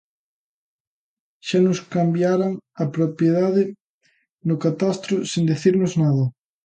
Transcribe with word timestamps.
Xa 1.47 1.59
nos 1.65 1.79
cambiaran 1.95 2.53
a 2.83 2.85
propiedade 2.95 3.63
no 4.47 4.55
catastro 4.65 5.15
sen 5.31 5.43
dicirnos 5.51 5.93
nada. 6.03 6.25